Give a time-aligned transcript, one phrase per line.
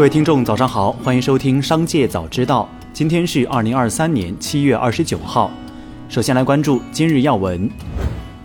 [0.00, 2.66] 各位听众，早上好，欢迎收听《商界早知道》。
[2.90, 5.50] 今天是二零二三年七月二十九号。
[6.08, 7.68] 首先来关注今日要闻。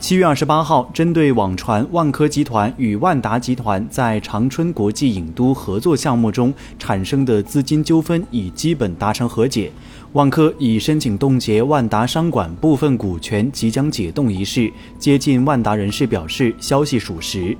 [0.00, 9.70] 七月二十八号，针对网传万科集团与万达集团在长春国际影都合作项目中产生的资金纠纷已基本达成和解，
[10.12, 14.68] 万科已申请冻结万达商管部分股权，即将解冻一事，
[14.98, 17.56] 接近万达人士表示，消息属实。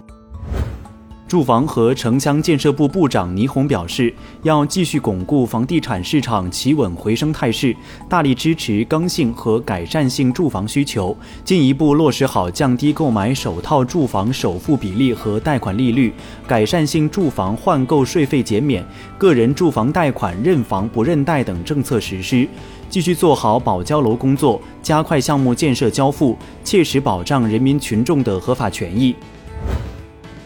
[1.35, 4.15] 住房和城乡建设部部长倪虹表示，
[4.45, 7.75] 要继续巩固房地产市场企稳回升态势，
[8.09, 16.13] 大力支持刚性和改善性住房需求，进一步落实好降低购买首套住房首付比例和贷款利率，
[16.47, 18.87] 改善性住房换购税费减免，
[19.19, 22.49] 个人住房贷款认房不认贷等政策实施，
[22.89, 29.13] 继续做好保交楼工作，加快项目建设交付，切实保障人民群众的合法权益。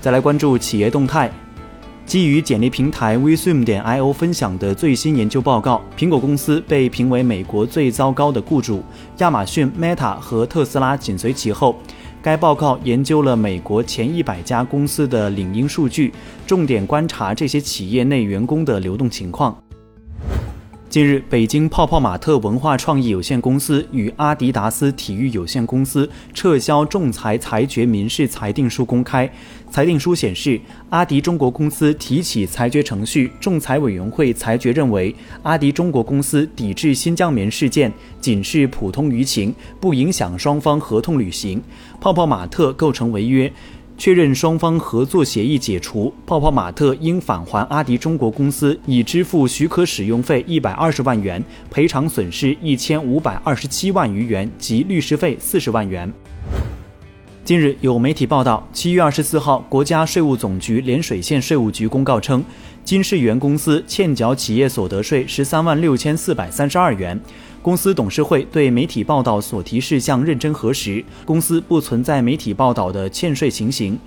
[0.01, 1.29] 再来关注企业动态，
[2.07, 8.83] 基于简历平台 WeSim 点 io 分享的最新研究报告，苹果公司被评为美国最糟糕的雇主，
[9.19, 11.77] 亚马逊、Meta 和特斯拉紧随其后。
[12.21, 16.13] 该报告研究了美国前一百家公司的领英数据，
[16.47, 19.57] 重点观察这些企业内员工的流动情况。
[20.91, 29.31] 近日，北京泡泡玛特文化创意有限公司与阿迪达斯体育有限公司撤销仲裁裁决民事裁定书公开。
[29.71, 30.59] 裁定书显示，
[30.89, 41.63] 阿迪中国公司提起裁决程序，仲裁委员会裁决认为，阿迪中国公司抵制新疆棉事件仅是普通舆情，不影响双方合同履行。
[42.01, 43.53] 泡泡玛特构成违约。
[43.99, 56.11] 确认双方合作协议解除，泡泡玛特应返还阿迪中国公司已支付许可使用费一百二十万元、赔偿损失一千五百二十七万余元及律师费四十万元。
[57.49, 62.45] 近日有媒体报道，七月二十四号，国家税务总局涟水县税务局公告称，
[62.85, 67.19] 金世缘公司欠缴企业所得税十三万六千四百三十二元。
[67.63, 73.99] 公司董事会对媒体报道所提事项认真核实，公司不存在媒体报道的欠税情形。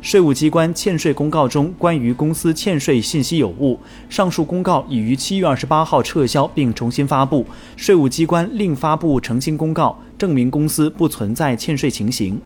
[0.00, 3.78] 税务机关欠税公告中关于公司欠税信息有误，
[4.08, 7.44] 上述公告已于七月二十八号撤销并重新发布，
[7.76, 12.40] 税务机关另发布澄清公告，证明公司不存在欠税情形。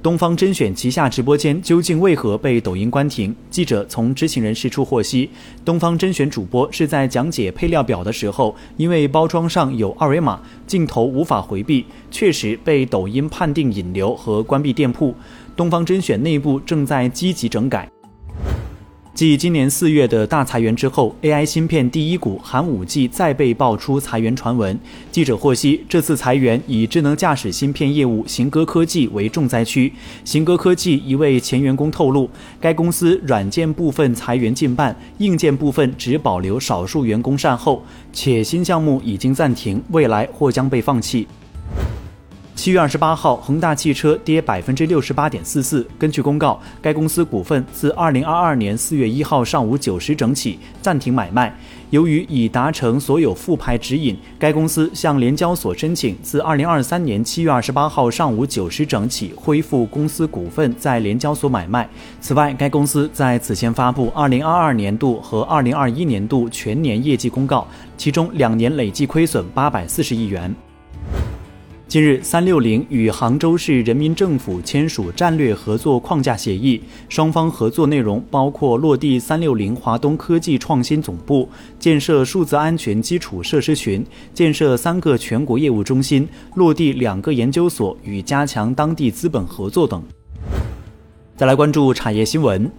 [0.00, 3.34] 东方甄选旗下直播间究竟为何被抖音关停？
[3.50, 5.28] 记者从知情人士处获悉，
[5.64, 15.12] 东方甄选主播是在讲解配料表的时候，因为包装上有二维码，镜头无法回避，确实被抖音判定引流和关闭店铺。
[15.56, 17.90] 东方甄选内部正在积极整改。
[19.18, 24.78] 继今年四月的大裁员之后，AI 芯片第一股寒武纪再被爆出裁员传闻。
[25.10, 29.92] 记者获悉，这次裁员以智能驾驶芯片业务行歌科技为重灾区。
[30.24, 32.30] 行歌科技一位前员工透露，
[32.60, 41.26] 该公司软件部分裁员近半，硬件部分只保留少数员工善后，且新项目已经暂停，未来或将被放弃。
[42.58, 45.86] 七月二十八号，恒大汽车跌百分之六十八点四四。
[45.96, 51.56] 根据公告，该公司股份自二零二二年四月一号上午九时整起暂停买卖。
[51.90, 61.88] 由于已达成所有复牌指引，该公司向联交所申请自二零二三年七月二十八号上午九时整起恢复公司股份在联交所买卖。
[62.20, 67.64] 此外，该公司在此前发布二零二二年度和二零二一年度全年业绩公告，
[67.96, 70.52] 其中两年累计亏损八百四十亿元。
[71.88, 76.78] 近日，三六零与杭州市人民政府签署战略合作框架协议，
[77.08, 81.48] 双方合作内容包括落地三六零华东科技创新总部、
[81.78, 84.04] 建设数字安全基础设施群、
[84.34, 90.02] 建设三个全国业务中心、落地两个研究所与加强当地资本合作等。
[91.38, 92.70] 再来关注产业新闻，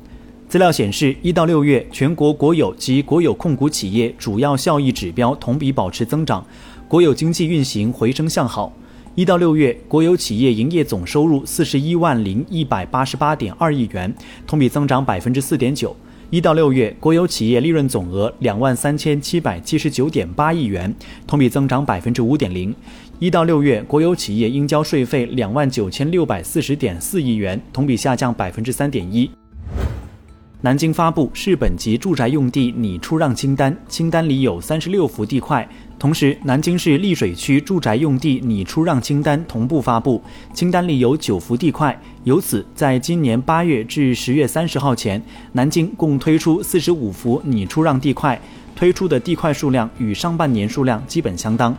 [0.48, 6.46] 资料显示，一到六月，全国国有及国有控股企业主要效益指标同比保持增长，
[6.88, 8.72] 国有经济运行回升向好。
[9.20, 14.16] 一到六月，国有企业营业总收入四十一万零一百八十八点二亿元，
[14.48, 15.94] 同比增长百分之四点九。
[16.30, 20.96] 一到六月，国有企业利润总额两万三千七百七十九点八亿元，
[21.28, 22.74] 同比增长百分之五点零。
[23.20, 29.30] 一到六月，国有企业应交税费两万九千六百四十点四亿元，同比下降百分之三点一。
[30.62, 35.66] 南京发布市本级住宅用地拟出让清单，清单里有三十六幅地块。
[35.98, 40.22] 同时，南京市溧水区住宅用地拟出让清单同步发布，
[40.54, 41.98] 清单里有九幅地块。
[42.26, 45.22] 由此，在今年八月至十月三十号前，
[45.54, 48.38] 南京共推出四十五幅拟出让地块，
[48.76, 51.74] 推出的地块数量与上半年数量基本相当。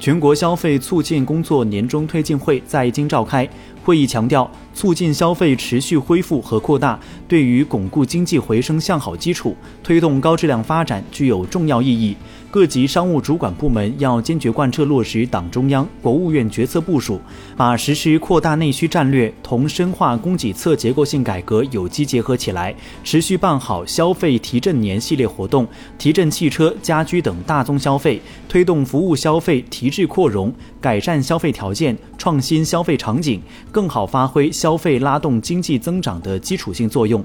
[0.00, 3.46] 全国消费促进工作年终推进会在京召开。
[3.84, 6.98] 会议强调，促进消费持续恢复和扩大，
[7.28, 12.16] 对于巩固经济回升向好基础、推动高质量发展具有重要意义。
[12.52, 17.20] 各级商务主管部门要坚决贯彻落实党中央、国务院决策部署，
[17.56, 22.74] 把实施扩大内需战略同深化供给侧结构性改革有机结合起来，
[23.04, 25.64] 持续办好消费提振年系列活动，
[25.96, 37.24] 提振汽车、家居等大宗消费，推动服务消费提质扩容，改善消费条件，创新消费场景，更好发挥消费拉动经济增长的基础性作用。